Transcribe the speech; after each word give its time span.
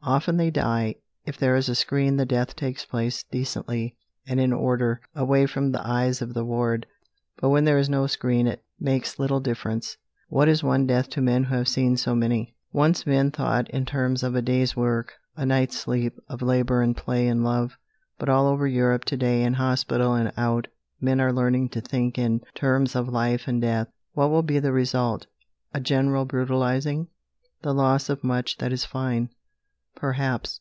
Often 0.00 0.36
they 0.38 0.50
die. 0.52 0.94
If 1.26 1.36
there 1.38 1.56
is 1.56 1.68
a 1.68 1.74
screen, 1.74 2.16
the 2.18 2.24
death 2.24 2.54
takes 2.56 2.84
place 2.86 3.24
decently 3.24 3.96
and 4.28 4.38
in 4.40 4.52
order, 4.54 5.00
away 5.16 5.44
from 5.46 5.70
the 5.72 5.84
eyes 5.86 6.22
of 6.22 6.32
the 6.34 6.44
ward. 6.44 6.86
But 7.36 7.48
when 7.50 7.64
there 7.64 7.76
is 7.76 7.88
no 7.90 8.06
screen, 8.06 8.46
it 8.46 8.62
makes 8.80 9.18
little 9.18 9.40
difference. 9.40 9.96
What 10.28 10.48
is 10.48 10.62
one 10.62 10.86
death 10.86 11.10
to 11.10 11.20
men 11.20 11.42
who 11.44 11.56
have 11.56 11.66
seen 11.68 11.96
so 11.96 12.14
many? 12.14 12.54
Once 12.72 13.06
men 13.08 13.30
thought 13.32 13.68
in 13.70 13.84
terms 13.84 14.22
of 14.22 14.34
a 14.36 14.40
day's 14.40 14.74
work, 14.76 15.14
a 15.36 15.44
night's 15.44 15.76
sleep, 15.76 16.14
of 16.28 16.40
labour 16.42 16.80
and 16.80 16.96
play 16.96 17.26
and 17.26 17.42
love. 17.44 17.76
But 18.20 18.28
all 18.30 18.46
over 18.46 18.66
Europe 18.68 19.04
to 19.06 19.16
day, 19.16 19.42
in 19.42 19.54
hospital 19.54 20.14
and 20.14 20.32
out, 20.38 20.68
men 21.00 21.20
are 21.20 21.32
learning 21.32 21.68
to 21.70 21.80
think 21.82 22.16
in 22.16 22.42
terms 22.54 22.94
of 22.96 23.08
life 23.08 23.46
and 23.48 23.60
death. 23.60 23.88
What 24.12 24.30
will 24.30 24.44
be 24.44 24.60
the 24.60 24.72
result? 24.72 25.26
A 25.74 25.80
general 25.80 26.24
brutalising? 26.24 27.08
The 27.62 27.74
loss 27.74 28.08
of 28.08 28.22
much 28.24 28.58
that 28.58 28.72
is 28.72 28.84
fine? 28.84 29.28
Perhaps. 29.96 30.56